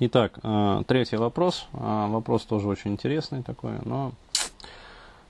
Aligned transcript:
Итак, 0.00 0.40
э, 0.42 0.82
третий 0.88 1.16
вопрос. 1.16 1.68
Э, 1.72 2.08
вопрос 2.08 2.44
тоже 2.44 2.66
очень 2.66 2.92
интересный 2.92 3.44
такой, 3.44 3.74
но 3.84 4.10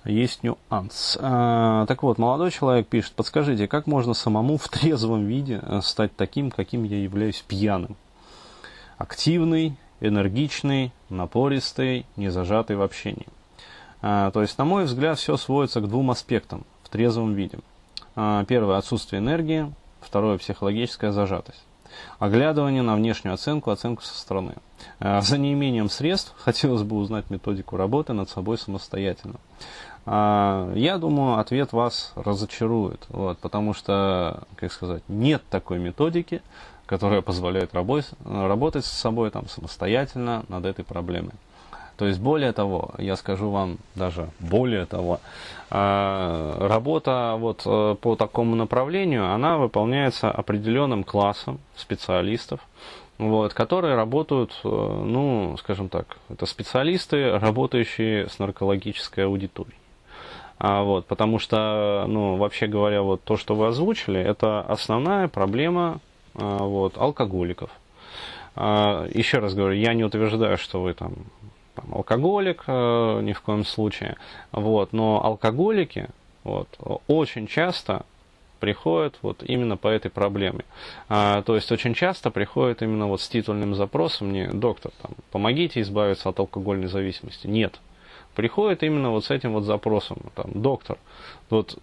есть 0.06 0.42
нюанс. 0.42 1.18
Э, 1.20 1.84
так 1.86 2.02
вот, 2.02 2.16
молодой 2.16 2.50
человек 2.50 2.88
пишет, 2.88 3.12
подскажите, 3.12 3.68
как 3.68 3.86
можно 3.86 4.14
самому 4.14 4.56
в 4.56 4.66
трезвом 4.70 5.26
виде 5.26 5.60
стать 5.82 6.16
таким, 6.16 6.50
каким 6.50 6.84
я 6.84 6.98
являюсь 6.98 7.44
пьяным? 7.46 7.96
Активный, 8.96 9.76
энергичный, 10.00 10.92
напористый, 11.10 12.06
не 12.16 12.30
зажатый 12.30 12.76
в 12.76 12.82
общении. 12.82 13.26
То 14.00 14.32
есть, 14.36 14.56
на 14.58 14.64
мой 14.64 14.84
взгляд, 14.84 15.18
все 15.18 15.36
сводится 15.36 15.80
к 15.80 15.88
двум 15.88 16.10
аспектам 16.10 16.64
в 16.82 16.90
трезвом 16.90 17.34
виде. 17.34 17.58
Первое– 18.14 18.76
отсутствие 18.78 19.20
энергии, 19.20 19.72
второе– 20.00 20.38
психологическая 20.38 21.10
зажатость. 21.10 21.64
Оглядывание 22.18 22.82
на 22.82 22.94
внешнюю 22.96 23.34
оценку, 23.34 23.70
оценку 23.70 24.02
со 24.02 24.16
стороны. 24.16 24.54
Э, 25.00 25.20
за 25.20 25.38
неимением 25.38 25.90
средств 25.90 26.34
хотелось 26.38 26.82
бы 26.82 26.96
узнать 26.96 27.30
методику 27.30 27.76
работы 27.76 28.12
над 28.12 28.28
собой 28.28 28.58
самостоятельно. 28.58 29.36
А, 30.06 30.72
я 30.74 30.98
думаю, 30.98 31.38
ответ 31.38 31.72
вас 31.72 32.12
разочарует, 32.14 33.00
вот, 33.08 33.38
потому 33.38 33.72
что, 33.72 34.42
как 34.56 34.70
сказать, 34.70 35.02
нет 35.08 35.42
такой 35.48 35.78
методики, 35.78 36.42
которая 36.86 37.22
позволяет 37.22 37.72
работать 37.72 38.84
с 38.84 38.90
собой 38.90 39.30
там, 39.30 39.48
самостоятельно 39.48 40.44
над 40.48 40.66
этой 40.66 40.84
проблемой. 40.84 41.32
То 41.96 42.06
есть, 42.06 42.20
более 42.20 42.52
того, 42.52 42.90
я 42.98 43.16
скажу 43.16 43.50
вам 43.50 43.78
даже 43.94 44.28
более 44.40 44.84
того, 44.86 45.20
а, 45.70 46.56
работа 46.60 47.36
вот 47.38 47.62
э, 47.64 47.96
по 48.00 48.16
такому 48.16 48.56
направлению, 48.56 49.32
она 49.32 49.58
выполняется 49.58 50.30
определенным 50.30 51.04
классом 51.04 51.60
специалистов, 51.76 52.60
вот, 53.18 53.54
которые 53.54 53.94
работают, 53.94 54.52
э, 54.64 54.68
ну, 54.68 55.56
скажем 55.58 55.88
так, 55.88 56.18
это 56.28 56.46
специалисты, 56.46 57.38
работающие 57.38 58.28
с 58.28 58.38
наркологической 58.38 59.24
аудиторией. 59.26 59.78
А, 60.58 60.82
вот, 60.82 61.06
потому 61.06 61.38
что, 61.38 62.06
ну, 62.08 62.36
вообще 62.36 62.66
говоря, 62.66 63.02
вот 63.02 63.22
то, 63.22 63.36
что 63.36 63.54
вы 63.54 63.68
озвучили, 63.68 64.20
это 64.20 64.62
основная 64.62 65.28
проблема 65.28 66.00
а, 66.34 66.58
вот, 66.58 66.98
алкоголиков. 66.98 67.70
А, 68.56 69.06
еще 69.12 69.38
раз 69.38 69.54
говорю, 69.54 69.74
я 69.74 69.94
не 69.94 70.04
утверждаю, 70.04 70.58
что 70.58 70.80
вы 70.80 70.94
там 70.94 71.12
там, 71.74 71.94
алкоголик 71.94 72.64
э, 72.66 73.20
ни 73.22 73.32
в 73.32 73.40
коем 73.40 73.64
случае. 73.64 74.16
Вот, 74.52 74.92
но 74.92 75.24
алкоголики 75.24 76.08
вот, 76.44 76.68
очень 77.06 77.46
часто 77.46 78.04
приходят 78.60 79.18
вот 79.20 79.42
именно 79.42 79.76
по 79.76 79.88
этой 79.88 80.10
проблеме. 80.10 80.64
А, 81.08 81.42
то 81.42 81.54
есть 81.54 81.70
очень 81.70 81.92
часто 81.92 82.30
приходят 82.30 82.82
именно 82.82 83.06
вот 83.06 83.20
с 83.20 83.28
титульным 83.28 83.74
запросом 83.74 84.28
мне, 84.28 84.48
доктор, 84.48 84.92
там, 85.02 85.12
помогите 85.30 85.80
избавиться 85.82 86.30
от 86.30 86.38
алкогольной 86.38 86.86
зависимости. 86.86 87.46
Нет. 87.46 87.78
Приходит 88.34 88.82
именно 88.82 89.10
вот 89.10 89.26
с 89.26 89.30
этим 89.30 89.52
вот 89.52 89.64
запросом, 89.64 90.18
там, 90.34 90.50
доктор, 90.54 90.98
вот 91.50 91.78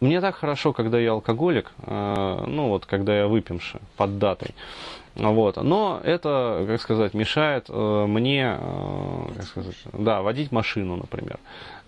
мне 0.00 0.20
так 0.20 0.36
хорошо, 0.36 0.72
когда 0.72 0.98
я 0.98 1.12
алкоголик, 1.12 1.72
э, 1.86 2.44
ну 2.46 2.68
вот, 2.68 2.86
когда 2.86 3.16
я 3.16 3.28
выпивший 3.28 3.80
под 3.96 4.18
датой. 4.18 4.54
Вот. 5.14 5.56
Но 5.62 6.00
это, 6.02 6.64
как 6.66 6.80
сказать, 6.80 7.14
мешает 7.14 7.66
э, 7.68 8.06
мне, 8.06 8.56
э, 8.58 9.32
как 9.36 9.44
сказать, 9.44 9.76
да, 9.92 10.22
водить 10.22 10.52
машину, 10.52 10.96
например. 10.96 11.38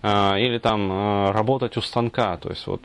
Или 0.03 0.57
там 0.57 1.31
работать 1.31 1.77
у 1.77 1.81
станка. 1.81 2.35
То 2.35 2.49
есть 2.49 2.67
вот 2.67 2.81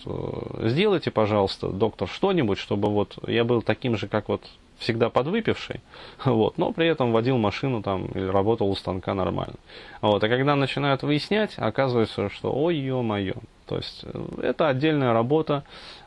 сделайте, 0.62 1.10
пожалуйста, 1.10 1.68
доктор, 1.68 2.06
что-нибудь, 2.06 2.58
чтобы 2.58 2.88
вот 2.90 3.18
я 3.26 3.42
был 3.42 3.60
таким 3.60 3.96
же, 3.96 4.06
как 4.06 4.28
вот 4.28 4.42
всегда 4.78 5.10
подвыпивший, 5.10 5.80
вот, 6.24 6.58
но 6.58 6.72
при 6.72 6.86
этом 6.86 7.10
водил 7.10 7.36
машину 7.36 7.82
там 7.82 8.06
или 8.06 8.26
работал 8.26 8.70
у 8.70 8.76
станка 8.76 9.14
нормально. 9.14 9.56
Вот, 10.00 10.22
а 10.22 10.28
когда 10.28 10.54
начинают 10.54 11.02
выяснять, 11.02 11.54
оказывается, 11.56 12.30
что 12.30 12.52
ой, 12.52 12.76
ё-моё. 12.76 13.34
То 13.69 13.77
есть 13.77 14.00
э, 14.05 14.24
это 14.42 14.68
отдельная 14.68 15.12
работа, 15.12 15.62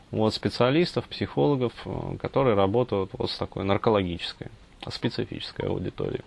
вот, 0.10 0.34
специалистов, 0.34 1.06
психологов, 1.06 1.74
э, 1.86 2.18
которые 2.20 2.56
работают 2.56 3.12
вот 3.14 3.30
с 3.30 3.38
такой 3.38 3.64
наркологической, 3.64 4.48
специфической 4.90 5.68
аудиторией. 5.68 6.24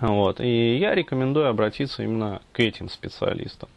Вот. 0.00 0.40
И 0.40 0.76
я 0.78 0.94
рекомендую 0.94 1.48
обратиться 1.48 2.02
именно 2.02 2.42
к 2.52 2.60
этим 2.60 2.88
специалистам. 2.88 3.68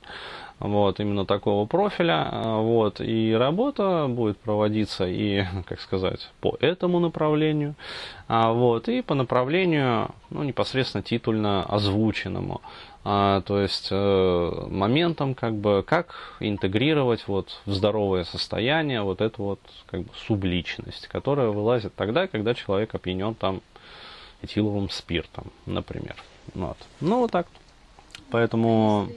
Вот, 0.60 1.00
именно 1.00 1.26
такого 1.26 1.66
профиля. 1.66 2.30
Вот, 2.32 3.02
и 3.02 3.34
работа 3.34 4.08
будет 4.10 4.38
проводиться 4.38 5.06
и, 5.06 5.44
как 5.68 5.80
сказать, 5.82 6.30
по 6.40 6.58
этому 6.60 7.00
направлению. 7.00 7.76
А, 8.28 8.52
вот, 8.52 8.88
и 8.88 9.02
по 9.02 9.16
направлению, 9.16 10.10
ну, 10.30 10.44
непосредственно 10.44 11.04
титульно 11.04 11.64
озвученному. 11.64 12.62
А, 13.08 13.42
то 13.42 13.60
есть 13.60 13.90
э, 13.92 14.66
моментом, 14.68 15.36
как 15.36 15.54
бы, 15.54 15.84
как 15.86 16.38
интегрировать 16.40 17.28
вот 17.28 17.62
в 17.66 17.74
здоровое 17.74 18.24
состояние 18.24 19.04
вот 19.04 19.22
эту 19.22 19.44
вот 19.44 19.60
как 19.86 20.02
бы 20.02 20.10
субличность, 20.26 21.08
которая 21.08 21.50
вылазит 21.50 21.94
тогда, 21.94 22.26
когда 22.26 22.56
человек 22.56 22.96
опьянен 22.96 23.36
там 23.36 23.62
этиловым 24.42 24.90
спиртом, 24.90 25.52
например. 25.68 26.16
Вот. 26.56 26.78
Ну 27.00 27.20
вот 27.20 27.32
так. 27.32 27.48
Поэтому. 28.32 29.10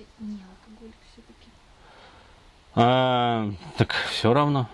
А, 2.81 3.51
так 3.77 3.93
все 4.09 4.33
равно. 4.33 4.69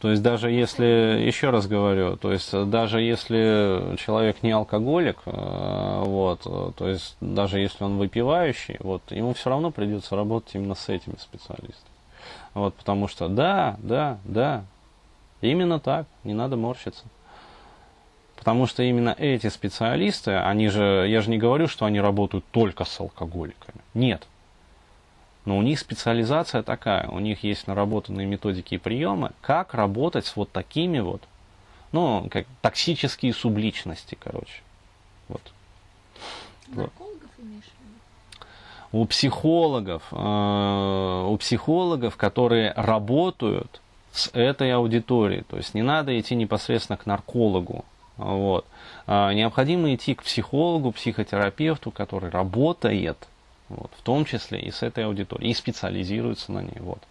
То 0.00 0.10
есть 0.10 0.22
даже 0.22 0.50
если, 0.50 0.84
еще 1.24 1.48
раз 1.48 1.66
говорю, 1.66 2.18
то 2.18 2.30
есть 2.30 2.52
даже 2.68 3.00
если 3.00 3.96
человек 3.96 4.42
не 4.42 4.52
алкоголик, 4.52 5.16
э, 5.24 6.02
вот, 6.04 6.42
то 6.42 6.86
есть 6.86 7.16
даже 7.22 7.58
если 7.58 7.82
он 7.84 7.96
выпивающий, 7.96 8.76
вот, 8.80 9.00
ему 9.10 9.32
все 9.32 9.48
равно 9.48 9.70
придется 9.70 10.14
работать 10.14 10.54
именно 10.54 10.74
с 10.74 10.90
этими 10.90 11.16
специалистами. 11.18 11.96
Вот, 12.52 12.74
потому 12.74 13.08
что 13.08 13.28
да, 13.28 13.76
да, 13.78 14.18
да, 14.24 14.64
именно 15.40 15.80
так, 15.80 16.06
не 16.22 16.34
надо 16.34 16.56
морщиться. 16.58 17.04
Потому 18.36 18.66
что 18.66 18.82
именно 18.82 19.14
эти 19.16 19.48
специалисты, 19.48 20.32
они 20.32 20.68
же, 20.68 21.06
я 21.08 21.22
же 21.22 21.30
не 21.30 21.38
говорю, 21.38 21.66
что 21.66 21.86
они 21.86 21.98
работают 21.98 22.44
только 22.50 22.84
с 22.84 23.00
алкоголиками. 23.00 23.80
Нет, 23.94 24.26
но 25.46 25.56
у 25.56 25.62
них 25.62 25.78
специализация 25.78 26.62
такая, 26.62 27.08
у 27.08 27.20
них 27.20 27.44
есть 27.44 27.68
наработанные 27.68 28.26
методики 28.26 28.74
и 28.74 28.78
приемы, 28.78 29.30
как 29.40 29.74
работать 29.74 30.26
с 30.26 30.34
вот 30.34 30.50
такими 30.50 30.98
вот, 30.98 31.22
ну, 31.92 32.28
как 32.30 32.46
токсические 32.62 33.32
субличности, 33.32 34.18
короче. 34.20 34.62
Вот. 35.28 35.40
Наркологов 36.66 37.30
имеешь 37.38 37.64
У 38.90 39.04
психологов, 39.06 40.02
э, 40.10 41.26
у 41.28 41.36
психологов, 41.36 42.16
которые 42.16 42.72
работают 42.72 43.80
с 44.10 44.28
этой 44.32 44.74
аудиторией, 44.74 45.44
то 45.44 45.56
есть 45.56 45.74
не 45.74 45.82
надо 45.82 46.18
идти 46.18 46.34
непосредственно 46.34 46.96
к 46.96 47.06
наркологу, 47.06 47.84
вот. 48.16 48.66
А 49.06 49.32
необходимо 49.32 49.94
идти 49.94 50.16
к 50.16 50.24
психологу, 50.24 50.90
психотерапевту, 50.90 51.92
который 51.92 52.30
работает 52.30 53.28
вот, 53.68 53.90
в 53.96 54.02
том 54.02 54.24
числе 54.24 54.60
и 54.60 54.70
с 54.70 54.82
этой 54.82 55.04
аудиторией, 55.04 55.50
и 55.50 55.54
специализируется 55.54 56.52
на 56.52 56.62
ней. 56.62 56.78
Вот. 56.80 57.02